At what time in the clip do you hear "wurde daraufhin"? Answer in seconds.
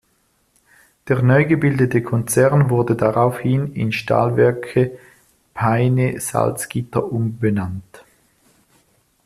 2.71-3.71